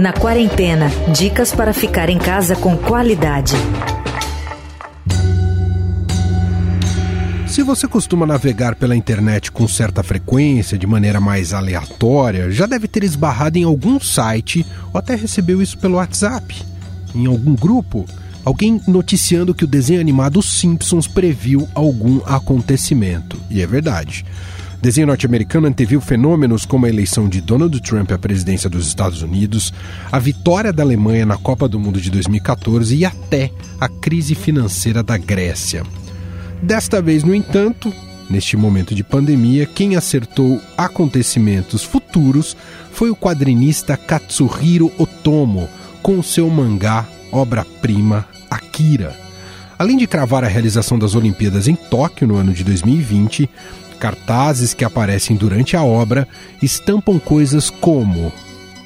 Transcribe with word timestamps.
Na 0.00 0.12
quarentena, 0.12 0.90
dicas 1.16 1.52
para 1.52 1.72
ficar 1.72 2.10
em 2.10 2.18
casa 2.18 2.56
com 2.56 2.76
qualidade. 2.76 3.54
Se 7.46 7.62
você 7.62 7.86
costuma 7.86 8.26
navegar 8.26 8.74
pela 8.74 8.96
internet 8.96 9.52
com 9.52 9.68
certa 9.68 10.02
frequência, 10.02 10.76
de 10.76 10.88
maneira 10.88 11.20
mais 11.20 11.52
aleatória, 11.52 12.50
já 12.50 12.66
deve 12.66 12.88
ter 12.88 13.04
esbarrado 13.04 13.58
em 13.58 13.62
algum 13.62 14.00
site 14.00 14.66
ou 14.92 14.98
até 14.98 15.14
recebeu 15.14 15.62
isso 15.62 15.78
pelo 15.78 15.94
WhatsApp, 15.94 16.60
em 17.14 17.26
algum 17.26 17.54
grupo, 17.54 18.06
alguém 18.44 18.80
noticiando 18.88 19.54
que 19.54 19.62
o 19.62 19.68
desenho 19.68 20.00
animado 20.00 20.42
Simpsons 20.42 21.06
previu 21.06 21.68
algum 21.76 22.20
acontecimento. 22.26 23.40
E 23.48 23.62
é 23.62 23.66
verdade. 23.68 24.24
Desenho 24.82 25.08
norte-americano 25.08 25.66
anteviu 25.66 26.00
fenômenos 26.00 26.64
como 26.64 26.86
a 26.86 26.88
eleição 26.88 27.28
de 27.28 27.42
Donald 27.42 27.78
Trump 27.82 28.10
à 28.12 28.18
presidência 28.18 28.70
dos 28.70 28.86
Estados 28.86 29.20
Unidos, 29.20 29.74
a 30.10 30.18
vitória 30.18 30.72
da 30.72 30.82
Alemanha 30.82 31.26
na 31.26 31.36
Copa 31.36 31.68
do 31.68 31.78
Mundo 31.78 32.00
de 32.00 32.10
2014 32.10 32.96
e 32.96 33.04
até 33.04 33.50
a 33.78 33.90
crise 33.90 34.34
financeira 34.34 35.02
da 35.02 35.18
Grécia. 35.18 35.82
Desta 36.62 37.02
vez, 37.02 37.22
no 37.22 37.34
entanto, 37.34 37.92
neste 38.30 38.56
momento 38.56 38.94
de 38.94 39.04
pandemia, 39.04 39.66
quem 39.66 39.96
acertou 39.96 40.58
acontecimentos 40.78 41.84
futuros 41.84 42.56
foi 42.90 43.10
o 43.10 43.16
quadrinista 43.16 43.98
Katsuhiro 43.98 44.90
Otomo, 44.96 45.68
com 46.02 46.22
seu 46.22 46.48
mangá 46.48 47.06
obra-prima 47.30 48.26
Akira. 48.50 49.14
Além 49.78 49.98
de 49.98 50.06
cravar 50.06 50.42
a 50.42 50.48
realização 50.48 50.98
das 50.98 51.14
Olimpíadas 51.14 51.68
em 51.68 51.74
Tóquio 51.74 52.26
no 52.26 52.36
ano 52.36 52.52
de 52.52 52.64
2020, 52.64 53.48
cartazes 54.00 54.74
que 54.74 54.84
aparecem 54.84 55.36
durante 55.36 55.76
a 55.76 55.84
obra 55.84 56.26
estampam 56.62 57.18
coisas 57.18 57.70
como. 57.70 58.32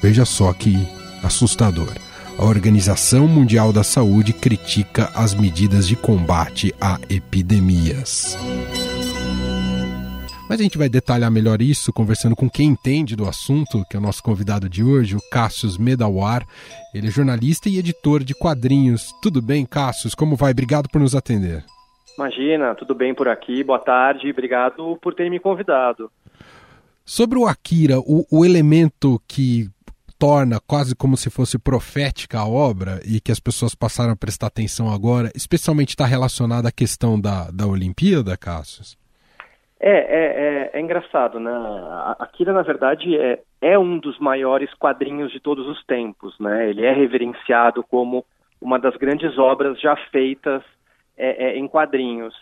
Veja 0.01 0.25
só 0.25 0.53
que 0.53 0.87
assustador 1.23 1.93
a 2.37 2.43
Organização 2.43 3.27
Mundial 3.27 3.71
da 3.71 3.81
Saúde 3.81 4.33
critica 4.33 5.09
as 5.15 5.33
medidas 5.33 5.87
de 5.87 5.95
combate 5.95 6.75
a 6.81 6.99
epidemias. 7.09 8.37
Mas 10.49 10.59
a 10.59 10.63
gente 10.63 10.77
vai 10.77 10.89
detalhar 10.89 11.31
melhor 11.31 11.61
isso 11.61 11.93
conversando 11.93 12.35
com 12.35 12.49
quem 12.49 12.69
entende 12.69 13.15
do 13.15 13.27
assunto, 13.27 13.83
que 13.89 13.95
é 13.95 13.99
o 13.99 14.01
nosso 14.01 14.21
convidado 14.21 14.69
de 14.69 14.83
hoje, 14.83 15.15
o 15.15 15.21
Cassius 15.31 15.77
Medawar. 15.77 16.45
Ele 16.93 17.07
é 17.07 17.11
jornalista 17.11 17.69
e 17.69 17.79
editor 17.79 18.23
de 18.23 18.35
quadrinhos. 18.35 19.11
Tudo 19.21 19.41
bem, 19.41 19.65
Cassius? 19.65 20.13
Como 20.13 20.35
vai? 20.35 20.51
Obrigado 20.51 20.89
por 20.89 20.99
nos 20.99 21.15
atender. 21.15 21.65
Imagina, 22.17 22.73
tudo 22.75 22.95
bem 22.95 23.13
por 23.13 23.27
aqui. 23.27 23.63
Boa 23.63 23.79
tarde. 23.79 24.29
Obrigado 24.29 24.97
por 25.01 25.13
ter 25.13 25.29
me 25.29 25.39
convidado. 25.39 26.09
Sobre 27.03 27.37
o 27.37 27.45
Akira, 27.45 27.99
o, 27.99 28.25
o 28.31 28.45
elemento 28.45 29.21
que 29.27 29.69
torna 30.17 30.59
quase 30.65 30.95
como 30.95 31.17
se 31.17 31.29
fosse 31.29 31.59
profética 31.59 32.39
a 32.39 32.47
obra 32.47 32.99
e 33.05 33.19
que 33.19 33.31
as 33.31 33.39
pessoas 33.39 33.75
passaram 33.75 34.13
a 34.13 34.15
prestar 34.15 34.47
atenção 34.47 34.91
agora, 34.91 35.29
especialmente 35.35 35.89
está 35.89 36.05
relacionada 36.05 36.69
à 36.69 36.71
questão 36.71 37.19
da, 37.19 37.51
da 37.51 37.67
Olimpíada, 37.67 38.37
Cassius? 38.37 38.97
É, 39.79 39.91
é, 39.91 40.71
é, 40.73 40.79
é 40.79 40.81
engraçado, 40.81 41.39
né? 41.39 41.51
A 41.51 42.15
Akira, 42.21 42.53
na 42.53 42.61
verdade, 42.61 43.15
é, 43.17 43.39
é 43.61 43.77
um 43.77 43.99
dos 43.99 44.17
maiores 44.19 44.73
quadrinhos 44.75 45.31
de 45.31 45.39
todos 45.39 45.67
os 45.67 45.85
tempos, 45.85 46.33
né? 46.39 46.69
Ele 46.69 46.85
é 46.85 46.93
reverenciado 46.93 47.83
como 47.83 48.25
uma 48.59 48.79
das 48.79 48.95
grandes 48.95 49.37
obras 49.37 49.79
já 49.79 49.95
feitas 50.11 50.63
é, 51.17 51.47
é, 51.47 51.57
em 51.57 51.67
quadrinhos. 51.67 52.35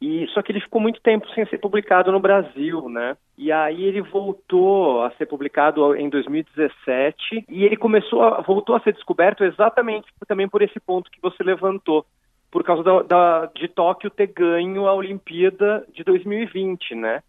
E 0.00 0.26
só 0.28 0.42
que 0.42 0.52
ele 0.52 0.60
ficou 0.60 0.80
muito 0.80 1.00
tempo 1.00 1.26
sem 1.30 1.46
ser 1.46 1.58
publicado 1.58 2.12
no 2.12 2.20
Brasil, 2.20 2.88
né? 2.88 3.16
E 3.36 3.50
aí 3.50 3.82
ele 3.82 4.02
voltou 4.02 5.02
a 5.02 5.10
ser 5.12 5.26
publicado 5.26 5.96
em 5.96 6.08
2017 6.10 7.46
e 7.48 7.64
ele 7.64 7.76
começou 7.76 8.22
a, 8.22 8.42
voltou 8.42 8.76
a 8.76 8.80
ser 8.80 8.92
descoberto 8.92 9.42
exatamente 9.42 10.06
também 10.28 10.48
por 10.48 10.60
esse 10.60 10.78
ponto 10.78 11.10
que 11.10 11.20
você 11.20 11.42
levantou, 11.42 12.04
por 12.50 12.62
causa 12.62 12.82
da, 12.82 13.02
da, 13.02 13.50
de 13.54 13.68
Tóquio 13.68 14.10
ter 14.10 14.26
ganho 14.26 14.86
a 14.86 14.92
Olimpíada 14.92 15.86
de 15.94 16.04
2020, 16.04 16.94
né? 16.94 17.22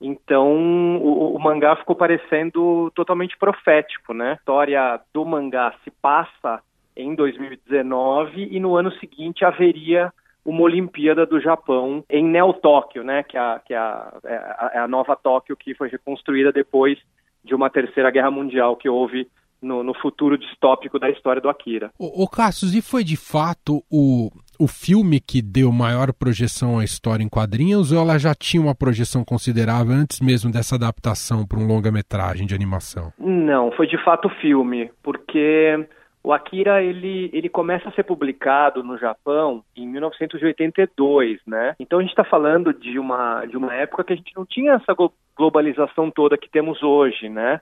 Então 0.00 0.96
o, 0.98 1.36
o, 1.36 1.38
mangá 1.38 1.76
ficou 1.76 1.94
parecendo 1.94 2.90
totalmente 2.94 3.36
profético, 3.36 4.12
né? 4.12 4.32
A 4.32 4.34
história 4.34 5.00
do 5.12 5.24
mangá 5.24 5.72
se 5.84 5.90
passa 5.90 6.60
em 6.96 7.14
2019 7.14 8.48
e 8.50 8.58
no 8.58 8.76
ano 8.76 8.90
seguinte 8.92 9.44
haveria 9.44 10.12
uma 10.48 10.62
Olimpíada 10.62 11.26
do 11.26 11.38
Japão 11.38 12.02
em 12.08 12.24
Neo-Tóquio, 12.24 13.04
né, 13.04 13.22
que, 13.22 13.36
é 13.36 13.40
a, 13.40 13.60
que 13.62 13.74
é 13.74 13.76
a, 13.76 14.12
é, 14.24 14.34
a, 14.34 14.70
é 14.74 14.78
a 14.78 14.88
nova 14.88 15.14
Tóquio 15.14 15.54
que 15.54 15.74
foi 15.74 15.88
reconstruída 15.88 16.50
depois 16.50 16.98
de 17.44 17.54
uma 17.54 17.68
terceira 17.68 18.10
guerra 18.10 18.30
mundial 18.30 18.74
que 18.74 18.88
houve 18.88 19.28
no, 19.60 19.82
no, 19.82 19.92
futuro 19.92 20.38
distópico 20.38 20.98
da 20.98 21.10
história 21.10 21.42
do 21.42 21.50
Akira. 21.50 21.90
O, 21.98 22.24
o 22.24 22.28
Cassius, 22.28 22.74
e 22.74 22.80
foi 22.80 23.04
de 23.04 23.16
fato 23.16 23.82
o, 23.90 24.30
o 24.58 24.66
filme 24.66 25.20
que 25.20 25.42
deu 25.42 25.70
maior 25.70 26.14
projeção 26.14 26.78
à 26.78 26.84
história 26.84 27.22
em 27.22 27.28
quadrinhos 27.28 27.92
ou 27.92 28.00
ela 28.00 28.18
já 28.18 28.34
tinha 28.34 28.62
uma 28.62 28.74
projeção 28.74 29.24
considerável 29.24 29.92
antes 29.92 30.20
mesmo 30.20 30.50
dessa 30.50 30.76
adaptação 30.76 31.46
para 31.46 31.58
um 31.58 31.66
longa-metragem 31.66 32.46
de 32.46 32.54
animação? 32.54 33.12
Não, 33.18 33.70
foi 33.72 33.86
de 33.86 34.02
fato 34.02 34.28
o 34.28 34.34
filme, 34.40 34.90
porque 35.02 35.86
o 36.22 36.32
Akira 36.32 36.82
ele, 36.82 37.30
ele 37.32 37.48
começa 37.48 37.88
a 37.88 37.92
ser 37.92 38.02
publicado 38.02 38.82
no 38.82 38.98
Japão 38.98 39.62
em 39.76 39.86
1982, 39.86 41.40
né? 41.46 41.74
Então 41.78 41.98
a 41.98 42.02
gente 42.02 42.10
está 42.10 42.24
falando 42.24 42.72
de 42.72 42.98
uma 42.98 43.44
de 43.46 43.56
uma 43.56 43.74
época 43.74 44.04
que 44.04 44.12
a 44.12 44.16
gente 44.16 44.34
não 44.36 44.44
tinha 44.44 44.74
essa 44.74 44.94
globalização 45.36 46.10
toda 46.10 46.36
que 46.36 46.50
temos 46.50 46.82
hoje, 46.82 47.28
né? 47.28 47.60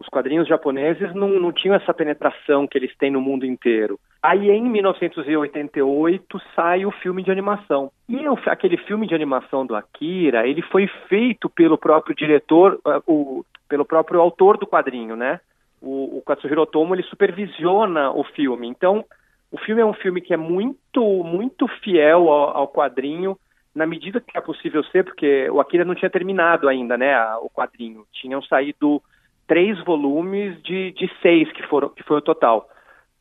Os 0.00 0.08
quadrinhos 0.08 0.46
japoneses 0.46 1.12
não, 1.12 1.28
não 1.28 1.52
tinham 1.52 1.74
essa 1.74 1.92
penetração 1.92 2.66
que 2.68 2.78
eles 2.78 2.96
têm 2.96 3.10
no 3.10 3.20
mundo 3.20 3.44
inteiro. 3.44 3.98
Aí 4.22 4.48
em 4.48 4.62
1988 4.62 6.40
sai 6.54 6.86
o 6.86 6.90
filme 6.90 7.22
de 7.22 7.30
animação. 7.30 7.90
E 8.08 8.20
aquele 8.46 8.76
filme 8.76 9.06
de 9.06 9.14
animação 9.14 9.66
do 9.66 9.74
Akira, 9.74 10.46
ele 10.46 10.62
foi 10.62 10.86
feito 11.08 11.48
pelo 11.48 11.76
próprio 11.76 12.14
diretor, 12.14 12.80
uh, 12.86 13.02
o, 13.06 13.44
pelo 13.68 13.84
próprio 13.84 14.20
autor 14.20 14.56
do 14.56 14.66
quadrinho, 14.66 15.16
né? 15.16 15.40
O, 15.80 16.18
o 16.18 16.22
Katsuhiro 16.22 16.62
Otomo 16.62 16.94
ele 16.94 17.02
supervisiona 17.04 18.10
o 18.10 18.24
filme. 18.24 18.66
Então, 18.66 19.04
o 19.50 19.58
filme 19.58 19.80
é 19.80 19.86
um 19.86 19.94
filme 19.94 20.20
que 20.20 20.34
é 20.34 20.36
muito, 20.36 21.02
muito 21.24 21.66
fiel 21.82 22.28
ao, 22.30 22.56
ao, 22.56 22.68
quadrinho, 22.68 23.38
na 23.74 23.86
medida 23.86 24.20
que 24.20 24.36
é 24.36 24.40
possível 24.40 24.82
ser, 24.84 25.04
porque 25.04 25.48
o 25.50 25.60
Akira 25.60 25.84
não 25.84 25.94
tinha 25.94 26.10
terminado 26.10 26.68
ainda, 26.68 26.96
né, 26.98 27.16
o 27.36 27.48
quadrinho. 27.48 28.04
Tinham 28.12 28.42
saído 28.42 29.02
três 29.46 29.82
volumes 29.84 30.60
de, 30.62 30.92
de 30.92 31.10
seis, 31.22 31.50
que, 31.52 31.62
foram, 31.64 31.88
que 31.88 32.02
foi 32.02 32.18
o 32.18 32.22
total. 32.22 32.68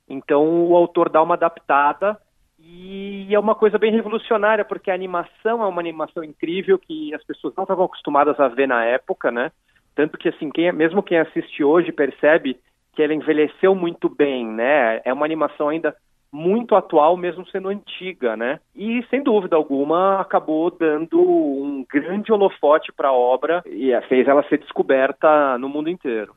Então, 0.10 0.66
o 0.68 0.76
autor 0.76 1.10
dá 1.10 1.22
uma 1.22 1.36
adaptada 1.36 2.18
e 2.60 3.34
é 3.34 3.40
uma 3.40 3.56
coisa 3.56 3.78
bem 3.78 3.92
revolucionária, 3.92 4.66
porque 4.66 4.92
a 4.92 4.94
animação 4.94 5.64
é 5.64 5.68
uma 5.68 5.82
animação 5.82 6.24
incrível 6.24 6.78
que 6.78 7.14
as 7.14 7.24
pessoas 7.24 7.54
não 7.56 7.64
estavam 7.64 7.86
acostumadas 7.86 8.40
a 8.40 8.48
ver 8.48 8.68
na 8.68 8.84
época, 8.84 9.32
né? 9.32 9.52
Tanto 9.98 10.16
que, 10.16 10.30
assim, 10.30 10.52
quem, 10.52 10.72
mesmo 10.72 11.02
quem 11.02 11.18
assiste 11.18 11.64
hoje 11.64 11.92
percebe 11.92 12.56
que 12.94 13.02
ela 13.02 13.16
envelheceu 13.16 13.74
muito 13.74 14.08
bem, 14.08 14.46
né? 14.46 15.02
É 15.04 15.12
uma 15.12 15.26
animação 15.26 15.70
ainda 15.70 15.96
muito 16.32 16.76
atual, 16.76 17.18
mesmo 17.18 17.48
sendo 17.48 17.70
antiga, 17.70 18.38
né? 18.38 18.60
E, 18.76 19.04
sem 19.10 19.24
dúvida 19.24 19.56
alguma, 19.56 20.22
acabou 20.22 20.70
dando 20.70 21.20
um 21.20 21.84
grande 21.92 22.32
holofote 22.32 22.94
para 22.96 23.08
a 23.08 23.14
obra 23.14 23.64
e 23.66 23.90
fez 24.08 24.28
ela 24.28 24.48
ser 24.48 24.60
descoberta 24.60 25.58
no 25.58 25.68
mundo 25.68 25.90
inteiro. 25.90 26.36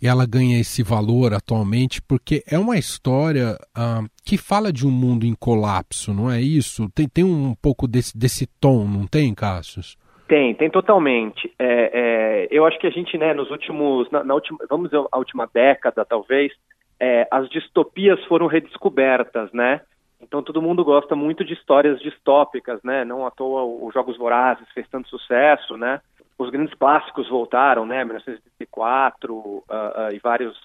E 0.00 0.06
ela 0.06 0.24
ganha 0.24 0.60
esse 0.60 0.84
valor 0.84 1.34
atualmente 1.34 2.00
porque 2.00 2.44
é 2.46 2.58
uma 2.58 2.78
história 2.78 3.58
uh, 3.76 4.08
que 4.24 4.38
fala 4.38 4.72
de 4.72 4.86
um 4.86 4.90
mundo 4.90 5.26
em 5.26 5.34
colapso, 5.34 6.14
não 6.14 6.30
é 6.30 6.40
isso? 6.40 6.88
Tem, 6.94 7.08
tem 7.08 7.24
um 7.24 7.56
pouco 7.60 7.88
desse, 7.88 8.16
desse 8.16 8.46
tom, 8.60 8.84
não 8.86 9.04
tem, 9.04 9.34
Cassius? 9.34 9.98
Tem, 10.30 10.54
tem 10.54 10.70
totalmente. 10.70 11.52
É, 11.58 11.90
é, 11.92 12.48
eu 12.52 12.64
acho 12.64 12.78
que 12.78 12.86
a 12.86 12.90
gente, 12.90 13.18
né, 13.18 13.34
nos 13.34 13.50
últimos, 13.50 14.08
na, 14.12 14.22
na 14.22 14.32
última, 14.32 14.60
vamos 14.70 14.88
dizer, 14.88 15.04
a 15.10 15.18
última 15.18 15.50
década, 15.52 16.04
talvez, 16.04 16.52
é, 17.00 17.26
as 17.32 17.48
distopias 17.48 18.24
foram 18.26 18.46
redescobertas, 18.46 19.52
né? 19.52 19.80
Então 20.22 20.40
todo 20.40 20.62
mundo 20.62 20.84
gosta 20.84 21.16
muito 21.16 21.44
de 21.44 21.54
histórias 21.54 21.98
distópicas, 21.98 22.80
né? 22.84 23.04
Não 23.04 23.26
à 23.26 23.30
toa 23.32 23.64
os 23.64 23.92
Jogos 23.92 24.16
Vorazes 24.16 24.68
fez 24.72 24.86
tanto 24.88 25.08
sucesso, 25.08 25.76
né? 25.76 26.00
Os 26.38 26.48
grandes 26.48 26.74
clássicos 26.74 27.28
voltaram, 27.28 27.84
né? 27.84 28.04
1984 28.04 29.34
uh, 29.34 29.64
uh, 29.68 30.14
e 30.14 30.20
vários, 30.20 30.56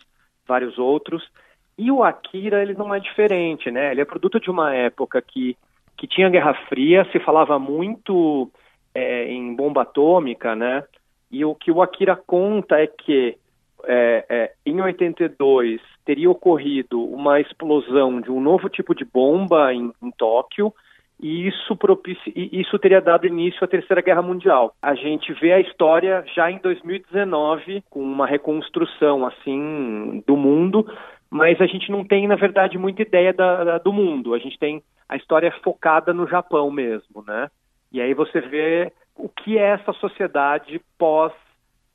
vários 0.48 0.78
outros. 0.78 1.28
E 1.76 1.92
o 1.92 2.04
Akira, 2.04 2.62
ele 2.62 2.76
não 2.76 2.94
é 2.94 3.00
diferente, 3.00 3.72
né? 3.72 3.94
Ele 3.94 4.02
é 4.02 4.06
produto 4.06 4.40
de 4.40 4.52
uma 4.52 4.76
época 4.76 5.20
que, 5.24 5.58
que 5.98 6.06
tinha 6.06 6.30
Guerra 6.30 6.54
Fria, 6.70 7.04
se 7.12 7.20
falava 7.20 7.58
muito 7.58 8.52
é, 8.96 9.30
em 9.30 9.54
bomba 9.54 9.82
atômica, 9.82 10.56
né? 10.56 10.84
E 11.30 11.44
o 11.44 11.54
que 11.54 11.70
o 11.70 11.82
Akira 11.82 12.16
conta 12.16 12.80
é 12.80 12.88
que 12.88 13.38
é, 13.84 14.26
é, 14.30 14.52
em 14.66 14.82
82 14.82 15.82
teria 16.06 16.32
ocorrido 16.32 17.04
uma 17.04 17.40
explosão 17.40 18.22
de 18.22 18.32
um 18.32 18.40
novo 18.40 18.70
tipo 18.70 18.96
de 18.96 19.04
bomba 19.04 19.74
em, 19.74 19.92
em 20.02 20.12
Tóquio 20.12 20.74
e 21.20 21.48
isso, 21.48 21.76
propici... 21.76 22.32
e 22.36 22.62
isso 22.62 22.78
teria 22.78 23.02
dado 23.02 23.28
início 23.28 23.64
à 23.64 23.68
Terceira 23.68 24.02
Guerra 24.02 24.22
Mundial. 24.22 24.76
A 24.82 24.96
gente 24.96 25.34
vê 25.34 25.54
a 25.54 25.60
história 25.60 26.24
já 26.36 26.52
em 26.52 26.58
2019 26.60 27.84
com 27.90 28.02
uma 28.02 28.28
reconstrução 28.28 29.26
assim 29.26 30.24
do 30.28 30.36
mundo, 30.36 30.86
mas 31.30 31.60
a 31.62 31.66
gente 31.66 31.90
não 31.90 32.04
tem, 32.04 32.28
na 32.28 32.36
verdade, 32.36 32.78
muita 32.78 33.02
ideia 33.02 33.34
da, 33.34 33.64
da, 33.64 33.78
do 33.78 33.94
mundo. 33.94 34.34
A 34.34 34.40
gente 34.40 34.60
tem 34.60 34.84
a 35.08 35.16
história 35.16 35.52
focada 35.64 36.14
no 36.14 36.28
Japão 36.28 36.70
mesmo, 36.70 37.24
né? 37.26 37.50
E 37.96 38.02
aí 38.02 38.14
você 38.14 38.42
vê 38.42 38.92
o 39.16 39.30
que 39.30 39.58
é 39.58 39.70
essa 39.70 39.94
sociedade 39.94 40.82
pós 40.98 41.32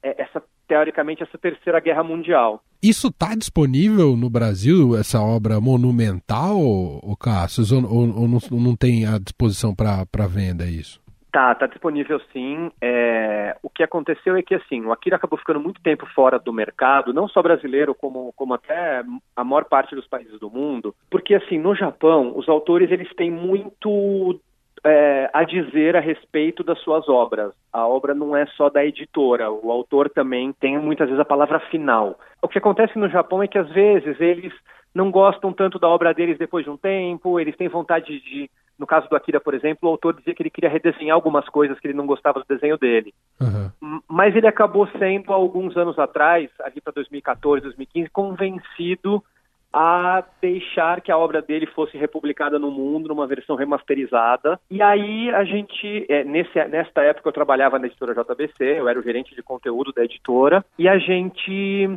é, 0.03 0.23
essa 0.23 0.43
teoricamente 0.67 1.23
essa 1.23 1.37
terceira 1.37 1.79
guerra 1.79 2.03
mundial. 2.03 2.63
Isso 2.83 3.09
está 3.09 3.35
disponível 3.35 4.17
no 4.17 4.31
Brasil, 4.31 4.97
essa 4.97 5.21
obra 5.21 5.61
monumental, 5.61 6.57
o 6.59 7.15
Cassius, 7.19 7.71
ou, 7.71 7.83
ou, 7.83 8.21
ou 8.21 8.29
não, 8.29 8.39
não, 8.53 8.75
tem 8.75 9.05
à 9.05 9.19
disposição 9.19 9.75
para 9.75 10.27
venda 10.27 10.65
isso? 10.65 10.99
Tá, 11.31 11.55
tá 11.55 11.67
disponível 11.67 12.19
sim. 12.33 12.71
É, 12.81 13.57
o 13.63 13.69
que 13.69 13.83
aconteceu 13.83 14.37
é 14.37 14.43
que 14.43 14.55
assim, 14.55 14.81
o 14.87 14.93
Akira 14.93 15.17
acabou 15.17 15.39
ficando 15.39 15.61
muito 15.61 15.83
tempo 15.83 16.07
fora 16.15 16.39
do 16.39 16.53
mercado, 16.53 17.13
não 17.13 17.29
só 17.29 17.43
brasileiro, 17.43 17.95
como, 17.95 18.33
como 18.35 18.55
até 18.55 19.03
a 19.37 19.45
maior 19.45 19.65
parte 19.65 19.95
dos 19.95 20.07
países 20.07 20.41
do 20.41 20.49
mundo, 20.49 20.95
porque 21.11 21.35
assim, 21.35 21.59
no 21.59 21.75
Japão, 21.75 22.33
os 22.35 22.49
autores 22.49 22.91
eles 22.91 23.13
têm 23.15 23.31
muito 23.31 24.41
é, 24.85 25.31
a 25.33 25.45
dizer 25.45 25.97
a 25.97 26.01
respeito 26.01 26.63
das 26.63 26.79
suas 26.81 27.09
obras. 27.09 27.53
A 27.73 27.87
obra 27.87 28.15
não 28.15 28.37
é 28.37 28.47
só 28.47 28.69
da 28.69 28.85
editora, 28.85 29.51
o 29.51 29.71
autor 29.71 30.09
também 30.11 30.53
tem 30.53 30.79
muitas 30.79 31.09
vezes 31.09 31.21
a 31.21 31.25
palavra 31.25 31.61
final. 31.71 32.19
O 32.43 32.49
que 32.49 32.59
acontece 32.59 32.99
no 32.99 33.09
Japão 33.09 33.43
é 33.43 33.49
que 33.49 33.59
às 33.59 33.69
vezes 33.71 34.21
eles 34.21 34.53
não 34.95 35.11
gostam 35.11 35.53
tanto 35.53 35.79
da 35.79 35.89
obra 35.89 36.13
deles 36.13 36.39
depois 36.39 36.65
de 36.65 36.71
um 36.71 36.77
tempo, 36.77 37.39
eles 37.39 37.57
têm 37.57 37.69
vontade 37.69 38.21
de, 38.21 38.51
no 38.79 38.87
caso 38.87 39.09
do 39.09 39.17
Akira, 39.17 39.41
por 39.41 39.55
exemplo, 39.55 39.89
o 39.89 39.93
autor 39.93 40.15
dizia 40.15 40.35
que 40.35 40.43
ele 40.43 40.51
queria 40.51 40.71
redesenhar 40.71 41.15
algumas 41.15 41.49
coisas 41.49 41.79
que 41.79 41.87
ele 41.87 41.95
não 41.95 42.07
gostava 42.07 42.41
do 42.41 42.47
desenho 42.49 42.77
dele. 42.77 43.15
Uhum. 43.41 44.01
Mas 44.09 44.35
ele 44.35 44.49
acabou 44.49 44.89
sendo, 44.99 45.33
alguns 45.33 45.77
anos 45.77 45.99
atrás, 45.99 46.51
ali 46.61 46.81
para 46.81 46.95
2014, 46.95 47.63
2015, 47.63 48.11
convencido 48.11 49.23
a 49.73 50.25
deixar 50.41 51.01
que 51.01 51.13
a 51.13 51.19
obra 51.19 51.41
dele 51.41 51.67
fosse 51.67 51.97
republicada 51.97 52.59
no 52.59 52.71
mundo 52.71 53.09
numa 53.09 53.27
versão 53.27 53.57
remasterizada. 53.57 54.59
E 54.71 54.83
aí 54.83 55.31
a 55.31 55.45
gente, 55.45 56.07
é, 56.09 56.25
nesse, 56.25 56.63
nesta 56.65 57.03
época 57.03 57.29
eu 57.29 57.33
trabalhava 57.33 57.79
na 57.79 57.87
editora 57.87 58.15
JBC, 58.15 58.79
eu 58.79 58.89
era 58.89 58.99
o 58.99 59.03
gerente 59.03 59.35
de 59.35 59.43
conteúdo 59.43 59.93
da 59.93 60.05
editora, 60.05 60.65
e 60.79 60.89
a 60.89 60.99
gente 60.99 61.89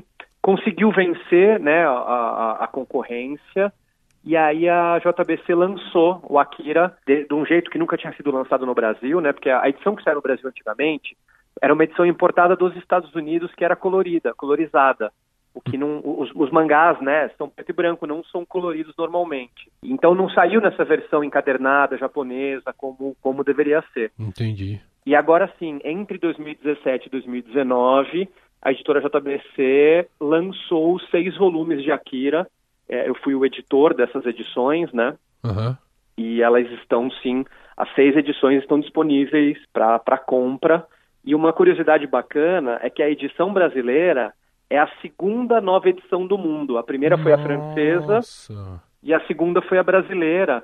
conseguiu 0.42 0.92
vencer 0.92 1.60
né, 1.60 1.86
a, 1.86 1.92
a, 1.92 2.64
a 2.66 2.68
concorrência. 2.68 3.74
E 4.26 4.38
aí 4.38 4.70
a 4.70 5.00
JBC 5.00 5.54
lançou 5.54 6.22
o 6.30 6.40
Akira 6.40 6.96
de, 7.06 7.26
de, 7.26 7.34
um 7.34 7.46
jeito 7.46 7.70
que 7.70 7.78
nunca 7.78 7.98
tinha 7.98 8.14
sido 8.14 8.32
lançado 8.32 8.66
no 8.66 8.74
Brasil, 8.74 9.20
né? 9.20 9.34
Porque 9.34 9.50
a 9.50 9.68
edição 9.68 9.96
que 9.96 10.04
saiu 10.04 10.16
no 10.16 10.22
Brasil 10.22 10.48
antigamente 10.48 11.18
era 11.62 11.74
uma 11.74 11.84
edição 11.84 12.06
importada 12.06 12.56
dos 12.56 12.76
Estados 12.78 13.14
Unidos 13.16 13.54
que 13.54 13.66
era 13.66 13.76
colorida, 13.76 14.34
colorizada 14.34 15.12
o 15.54 15.62
que 15.62 15.78
não 15.78 16.02
os, 16.04 16.32
os, 16.34 16.50
mangás, 16.52 17.00
né, 17.00 17.30
são 17.38 17.48
preto 17.48 17.70
e 17.70 17.74
branco, 17.74 18.08
não 18.08 18.24
são 18.24 18.44
coloridos 18.44 18.94
normalmente. 18.98 19.72
Então 19.84 20.16
não 20.16 20.30
saiu 20.30 20.60
nessa 20.60 20.84
versão 20.84 21.24
encadernada 21.24 21.98
japonesa 21.98 22.74
como 22.76 23.16
como 23.22 23.44
deveria 23.44 23.84
ser. 23.94 24.12
Entendi. 24.20 24.82
E 25.06 25.16
agora 25.16 25.52
sim, 25.60 25.80
entre 25.84 26.18
2017 26.18 27.08
e 27.08 27.12
2019, 27.12 28.30
a 28.62 28.72
editora 28.72 29.02
JBC 29.02 30.08
lançou 30.20 31.00
seis 31.12 31.38
volumes 31.38 31.84
de 31.84 31.92
Akira. 31.92 32.48
É, 32.88 33.08
eu 33.08 33.16
fui 33.16 33.36
o 33.36 33.46
editor 33.46 33.94
dessas 33.94 34.26
edições, 34.26 34.92
né? 34.94 35.16
Uhum. 35.44 35.76
E 36.18 36.42
elas 36.42 36.70
estão 36.72 37.12
sim, 37.22 37.44
as 37.76 37.94
seis 37.94 38.16
edições 38.16 38.62
estão 38.62 38.80
disponíveis 38.80 39.58
para 39.74 40.18
compra. 40.18 40.86
E 41.26 41.36
uma 41.36 41.54
curiosidade 41.54 42.08
bacana 42.08 42.80
é 42.82 42.90
que 42.90 43.04
a 43.04 43.10
edição 43.10 43.54
brasileira 43.54 44.34
é 44.70 44.80
a 44.80 44.90
segunda 45.02 45.62
nova 45.62 45.90
edição 45.90 46.26
do 46.26 46.38
mundo. 46.38 46.78
A 46.78 46.84
primeira 46.84 47.18
foi 47.18 47.34
a 47.34 47.38
francesa 47.38 48.82
e 49.02 49.14
a 49.14 49.20
segunda 49.28 49.62
foi 49.62 49.78
a 49.78 49.84
brasileira. 49.84 50.64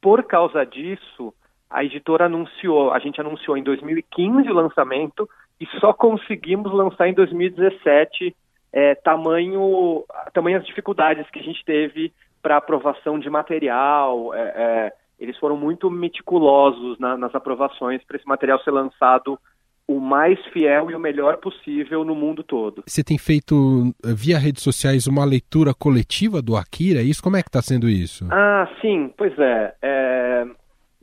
Por 0.00 0.22
causa 0.24 0.64
disso, 0.64 1.32
a 1.70 1.84
editora 1.84 2.26
anunciou, 2.26 2.92
a 2.92 2.98
gente 2.98 3.20
anunciou 3.20 3.56
em 3.56 3.62
2015 3.62 4.48
o 4.48 4.54
lançamento 4.54 5.28
e 5.60 5.66
só 5.80 5.92
conseguimos 5.92 6.72
lançar 6.72 7.08
em 7.08 7.14
2017 7.14 8.34
é, 8.72 8.94
tamanho, 8.96 10.04
tamanhas 10.32 10.66
dificuldades 10.66 11.28
que 11.30 11.38
a 11.38 11.42
gente 11.42 11.64
teve 11.64 12.12
para 12.42 12.56
aprovação 12.56 13.18
de 13.18 13.30
material. 13.30 14.34
É, 14.34 14.40
é, 14.40 14.92
eles 15.18 15.38
foram 15.38 15.56
muito 15.56 15.90
meticulosos 15.90 16.98
na, 16.98 17.16
nas 17.16 17.34
aprovações 17.34 18.02
para 18.04 18.16
esse 18.16 18.26
material 18.26 18.58
ser 18.60 18.72
lançado 18.72 19.38
o 19.86 20.00
mais 20.00 20.38
fiel 20.46 20.90
e 20.90 20.94
o 20.94 21.00
melhor 21.00 21.36
possível 21.36 22.04
no 22.04 22.14
mundo 22.14 22.42
todo. 22.42 22.82
Você 22.86 23.04
tem 23.04 23.18
feito 23.18 23.94
eh, 24.04 24.14
via 24.14 24.38
redes 24.38 24.62
sociais 24.62 25.06
uma 25.06 25.24
leitura 25.24 25.74
coletiva 25.74 26.40
do 26.40 26.56
Akira, 26.56 27.00
é 27.00 27.02
isso? 27.02 27.22
Como 27.22 27.36
é 27.36 27.42
que 27.42 27.48
está 27.48 27.60
sendo 27.60 27.88
isso? 27.88 28.26
Ah, 28.30 28.68
sim, 28.80 29.12
pois 29.16 29.38
é. 29.38 29.74
é. 29.82 30.46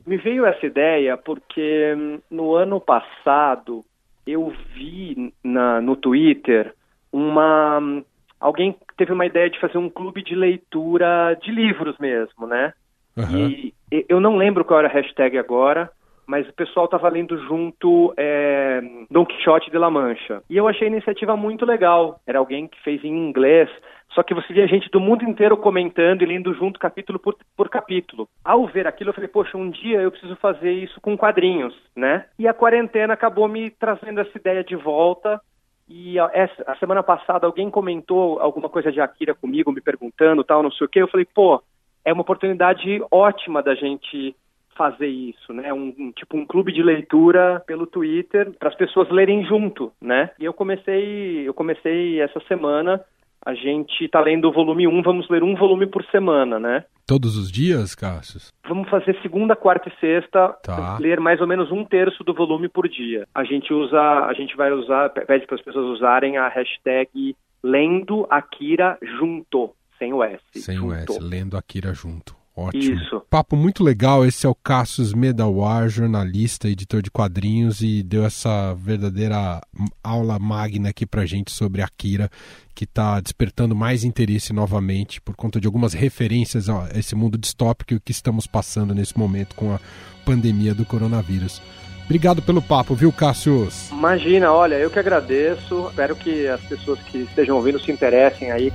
Me 0.04 0.16
veio 0.16 0.44
essa 0.44 0.66
ideia 0.66 1.16
porque 1.16 1.94
hum, 1.96 2.18
no 2.28 2.54
ano 2.54 2.80
passado 2.80 3.84
eu 4.26 4.52
vi 4.74 5.32
na, 5.44 5.80
no 5.80 5.94
Twitter 5.94 6.74
uma 7.12 7.78
hum, 7.78 8.04
alguém 8.40 8.76
teve 8.96 9.12
uma 9.12 9.24
ideia 9.24 9.48
de 9.48 9.60
fazer 9.60 9.78
um 9.78 9.88
clube 9.88 10.22
de 10.22 10.34
leitura 10.34 11.38
de 11.40 11.52
livros 11.52 11.96
mesmo, 11.98 12.46
né? 12.46 12.72
Uhum. 13.16 13.48
E 13.48 13.74
eu 14.08 14.20
não 14.20 14.36
lembro 14.36 14.64
qual 14.64 14.80
era 14.80 14.88
a 14.88 14.92
hashtag 14.92 15.38
agora, 15.38 15.90
mas 16.26 16.48
o 16.48 16.52
pessoal 16.52 16.86
estava 16.86 17.08
lendo 17.08 17.36
junto 17.46 18.14
é, 18.16 18.80
Don 19.10 19.26
Quixote 19.26 19.70
de 19.70 19.78
La 19.78 19.90
Mancha. 19.90 20.42
E 20.48 20.56
eu 20.56 20.68
achei 20.68 20.88
a 20.88 20.90
iniciativa 20.90 21.36
muito 21.36 21.64
legal. 21.64 22.20
Era 22.26 22.38
alguém 22.38 22.68
que 22.68 22.80
fez 22.82 23.02
em 23.04 23.28
inglês, 23.28 23.68
só 24.14 24.22
que 24.22 24.34
você 24.34 24.52
via 24.52 24.66
gente 24.66 24.90
do 24.90 25.00
mundo 25.00 25.24
inteiro 25.24 25.56
comentando 25.56 26.22
e 26.22 26.26
lendo 26.26 26.54
junto 26.54 26.78
capítulo 26.78 27.18
por, 27.18 27.36
por 27.56 27.68
capítulo. 27.68 28.28
Ao 28.44 28.66
ver 28.66 28.86
aquilo, 28.86 29.10
eu 29.10 29.14
falei, 29.14 29.28
poxa, 29.28 29.56
um 29.56 29.70
dia 29.70 30.00
eu 30.00 30.10
preciso 30.10 30.36
fazer 30.36 30.72
isso 30.72 31.00
com 31.00 31.16
quadrinhos, 31.16 31.74
né? 31.96 32.26
E 32.38 32.46
a 32.46 32.54
quarentena 32.54 33.14
acabou 33.14 33.48
me 33.48 33.70
trazendo 33.70 34.20
essa 34.20 34.36
ideia 34.36 34.62
de 34.62 34.76
volta. 34.76 35.40
E 35.88 36.18
a, 36.18 36.30
essa, 36.32 36.62
a 36.66 36.76
semana 36.76 37.02
passada 37.02 37.46
alguém 37.46 37.70
comentou 37.70 38.38
alguma 38.40 38.68
coisa 38.68 38.92
de 38.92 39.00
Akira 39.00 39.34
comigo, 39.34 39.72
me 39.72 39.80
perguntando 39.80 40.44
tal, 40.44 40.62
não 40.62 40.70
sei 40.70 40.86
o 40.86 40.90
quê. 40.90 41.02
Eu 41.02 41.08
falei, 41.08 41.26
pô, 41.26 41.62
é 42.04 42.12
uma 42.12 42.22
oportunidade 42.22 43.02
ótima 43.10 43.62
da 43.62 43.74
gente 43.74 44.34
fazer 44.76 45.06
isso, 45.06 45.52
né? 45.52 45.72
Um, 45.72 45.94
um, 45.98 46.12
tipo 46.12 46.36
um 46.36 46.46
clube 46.46 46.72
de 46.72 46.82
leitura 46.82 47.62
pelo 47.66 47.86
Twitter 47.86 48.52
para 48.58 48.68
as 48.68 48.74
pessoas 48.74 49.10
lerem 49.10 49.44
junto, 49.44 49.92
né? 50.00 50.30
E 50.38 50.44
eu 50.44 50.52
comecei, 50.52 51.46
eu 51.46 51.54
comecei 51.54 52.20
essa 52.20 52.40
semana. 52.48 53.00
A 53.44 53.54
gente 53.54 54.04
está 54.04 54.20
lendo 54.20 54.48
o 54.48 54.52
volume 54.52 54.86
1, 54.86 55.02
vamos 55.02 55.28
ler 55.28 55.42
um 55.42 55.56
volume 55.56 55.86
por 55.86 56.04
semana, 56.04 56.60
né? 56.60 56.84
Todos 57.04 57.36
os 57.36 57.50
dias, 57.50 57.94
Cassius? 57.94 58.52
Vamos 58.68 58.88
fazer 58.88 59.20
segunda, 59.20 59.56
quarta 59.56 59.88
e 59.88 60.00
sexta, 60.00 60.50
tá. 60.62 60.96
ler 61.00 61.18
mais 61.18 61.40
ou 61.40 61.46
menos 61.48 61.70
um 61.72 61.84
terço 61.84 62.22
do 62.22 62.32
volume 62.32 62.68
por 62.68 62.88
dia. 62.88 63.26
A 63.34 63.42
gente 63.42 63.74
usa, 63.74 64.00
a 64.00 64.32
gente 64.34 64.56
vai 64.56 64.72
usar, 64.72 65.10
pede 65.10 65.44
para 65.46 65.56
as 65.56 65.62
pessoas 65.62 65.86
usarem 65.96 66.36
a 66.36 66.46
hashtag 66.48 67.36
Lendo 67.64 68.26
Akira 68.30 68.96
Junto, 69.18 69.72
sem 69.98 70.12
o 70.12 70.22
S. 70.22 70.40
Sem 70.54 70.76
junto. 70.76 70.88
o 70.88 70.94
S, 70.94 71.18
Lendo 71.20 71.56
Akira 71.56 71.92
Junto. 71.92 72.41
Ótimo. 72.54 72.94
Isso. 72.94 73.22
Papo 73.30 73.56
muito 73.56 73.82
legal. 73.82 74.26
Esse 74.26 74.46
é 74.46 74.48
o 74.48 74.54
Cassius 74.54 75.14
Medawar, 75.14 75.88
jornalista, 75.88 76.68
editor 76.68 77.00
de 77.00 77.10
quadrinhos, 77.10 77.80
e 77.80 78.02
deu 78.02 78.24
essa 78.24 78.74
verdadeira 78.74 79.60
aula 80.04 80.38
magna 80.38 80.90
aqui 80.90 81.06
pra 81.06 81.24
gente 81.24 81.50
sobre 81.50 81.80
Akira, 81.80 82.30
que 82.74 82.84
está 82.84 83.18
despertando 83.20 83.74
mais 83.74 84.04
interesse 84.04 84.52
novamente 84.52 85.20
por 85.20 85.34
conta 85.34 85.58
de 85.58 85.66
algumas 85.66 85.94
referências 85.94 86.68
a 86.68 86.90
esse 86.94 87.14
mundo 87.14 87.38
distópico 87.38 87.98
que 87.98 88.12
estamos 88.12 88.46
passando 88.46 88.94
nesse 88.94 89.18
momento 89.18 89.54
com 89.54 89.72
a 89.72 89.80
pandemia 90.24 90.74
do 90.74 90.84
coronavírus. 90.84 91.62
Obrigado 92.04 92.42
pelo 92.42 92.60
papo, 92.60 92.94
viu, 92.94 93.10
Cassius? 93.10 93.88
Imagina, 93.90 94.52
olha, 94.52 94.74
eu 94.74 94.90
que 94.90 94.98
agradeço. 94.98 95.88
Espero 95.88 96.14
que 96.14 96.46
as 96.46 96.60
pessoas 96.62 97.00
que 97.00 97.18
estejam 97.18 97.56
ouvindo 97.56 97.80
se 97.80 97.90
interessem 97.90 98.50
aí 98.50 98.70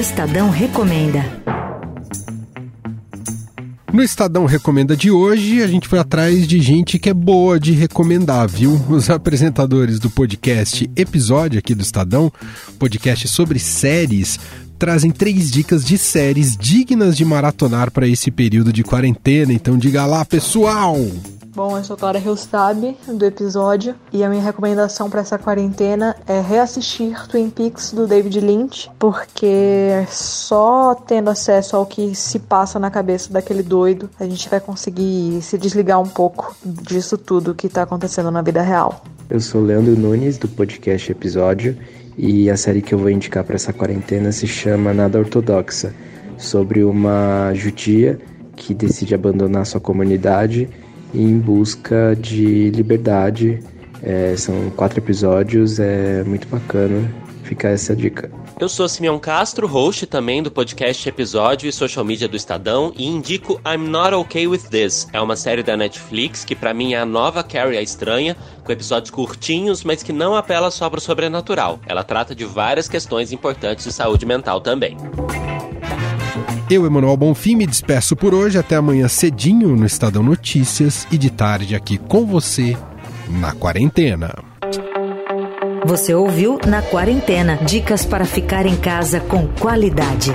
Estadão 0.00 0.48
Recomenda. 0.48 1.22
No 3.92 4.02
Estadão 4.02 4.46
Recomenda 4.46 4.96
de 4.96 5.10
hoje, 5.10 5.62
a 5.62 5.66
gente 5.66 5.86
foi 5.86 5.98
atrás 5.98 6.48
de 6.48 6.58
gente 6.58 6.98
que 6.98 7.10
é 7.10 7.12
boa 7.12 7.60
de 7.60 7.72
recomendar, 7.72 8.48
viu? 8.48 8.80
Os 8.88 9.10
apresentadores 9.10 9.98
do 9.98 10.08
podcast 10.08 10.90
Episódio 10.96 11.58
aqui 11.58 11.74
do 11.74 11.82
Estadão, 11.82 12.32
podcast 12.78 13.28
sobre 13.28 13.58
séries, 13.58 14.40
trazem 14.78 15.10
três 15.10 15.50
dicas 15.50 15.84
de 15.84 15.98
séries 15.98 16.56
dignas 16.56 17.14
de 17.14 17.26
maratonar 17.26 17.90
para 17.90 18.08
esse 18.08 18.30
período 18.30 18.72
de 18.72 18.82
quarentena. 18.82 19.52
Então 19.52 19.76
diga 19.76 20.06
lá, 20.06 20.24
pessoal! 20.24 20.96
Bom, 21.52 21.76
eu 21.76 21.82
sou 21.82 21.96
Clara 21.96 22.16
Reustab, 22.16 22.96
do 23.08 23.26
episódio, 23.26 23.96
e 24.12 24.22
a 24.22 24.28
minha 24.28 24.40
recomendação 24.40 25.10
para 25.10 25.20
essa 25.20 25.36
quarentena 25.36 26.14
é 26.24 26.40
reassistir 26.40 27.26
Twin 27.26 27.50
Peaks 27.50 27.92
do 27.92 28.06
David 28.06 28.40
Lynch, 28.40 28.88
porque 29.00 30.06
só 30.08 30.94
tendo 30.94 31.28
acesso 31.28 31.74
ao 31.74 31.84
que 31.84 32.14
se 32.14 32.38
passa 32.38 32.78
na 32.78 32.88
cabeça 32.88 33.32
daquele 33.32 33.64
doido, 33.64 34.08
a 34.20 34.24
gente 34.26 34.48
vai 34.48 34.60
conseguir 34.60 35.42
se 35.42 35.58
desligar 35.58 36.00
um 36.00 36.06
pouco 36.06 36.56
disso 36.64 37.18
tudo 37.18 37.52
que 37.52 37.68
tá 37.68 37.82
acontecendo 37.82 38.30
na 38.30 38.42
vida 38.42 38.62
real. 38.62 39.02
Eu 39.28 39.40
sou 39.40 39.60
Leandro 39.60 39.98
Nunes, 39.98 40.38
do 40.38 40.46
podcast 40.46 41.10
Episódio, 41.10 41.76
e 42.16 42.48
a 42.48 42.56
série 42.56 42.80
que 42.80 42.94
eu 42.94 42.98
vou 42.98 43.10
indicar 43.10 43.42
para 43.42 43.56
essa 43.56 43.72
quarentena 43.72 44.30
se 44.30 44.46
chama 44.46 44.94
Nada 44.94 45.18
Ortodoxa, 45.18 45.92
sobre 46.38 46.84
uma 46.84 47.52
judia 47.54 48.20
que 48.54 48.72
decide 48.72 49.16
abandonar 49.16 49.66
sua 49.66 49.80
comunidade 49.80 50.68
em 51.14 51.38
busca 51.38 52.16
de 52.18 52.70
liberdade. 52.70 53.62
É, 54.02 54.34
são 54.36 54.70
quatro 54.70 54.98
episódios, 54.98 55.78
é 55.78 56.24
muito 56.24 56.48
bacana. 56.48 57.08
Fica 57.42 57.68
essa 57.68 57.96
dica. 57.96 58.30
Eu 58.60 58.68
sou 58.68 58.86
Simeão 58.88 59.18
Castro, 59.18 59.66
host 59.66 60.06
também 60.06 60.42
do 60.42 60.50
podcast 60.50 61.08
Episódio 61.08 61.66
e 61.66 61.72
Social 61.72 62.04
Media 62.04 62.28
do 62.28 62.36
Estadão, 62.36 62.92
e 62.94 63.06
indico 63.06 63.60
I'm 63.66 63.88
Not 63.88 64.14
Okay 64.14 64.46
With 64.46 64.68
This. 64.70 65.08
É 65.12 65.20
uma 65.20 65.34
série 65.34 65.62
da 65.62 65.76
Netflix 65.76 66.44
que 66.44 66.54
para 66.54 66.74
mim 66.74 66.92
é 66.92 67.00
a 67.00 67.06
nova 67.06 67.42
Carrie 67.42 67.78
a 67.78 67.82
Estranha, 67.82 68.36
com 68.62 68.70
episódios 68.70 69.10
curtinhos, 69.10 69.82
mas 69.82 70.02
que 70.02 70.12
não 70.12 70.36
apela 70.36 70.70
só 70.70 70.90
para 70.90 70.98
o 70.98 71.00
sobrenatural. 71.00 71.80
Ela 71.86 72.04
trata 72.04 72.34
de 72.34 72.44
várias 72.44 72.86
questões 72.86 73.32
importantes 73.32 73.86
de 73.86 73.92
saúde 73.92 74.26
mental 74.26 74.60
também. 74.60 74.96
Eu, 76.70 76.86
Emanuel 76.86 77.16
Bonfim, 77.16 77.56
me 77.56 77.66
despeço 77.66 78.14
por 78.14 78.32
hoje. 78.32 78.56
Até 78.56 78.76
amanhã 78.76 79.08
cedinho 79.08 79.74
no 79.74 79.84
Estadão 79.84 80.22
Notícias 80.22 81.04
e 81.10 81.18
de 81.18 81.28
tarde 81.28 81.74
aqui 81.74 81.98
com 81.98 82.24
você 82.24 82.76
na 83.28 83.50
quarentena. 83.52 84.32
Você 85.84 86.14
ouviu 86.14 86.60
Na 86.68 86.80
Quarentena 86.80 87.56
dicas 87.56 88.04
para 88.04 88.24
ficar 88.24 88.66
em 88.66 88.76
casa 88.76 89.18
com 89.18 89.48
qualidade. 89.48 90.32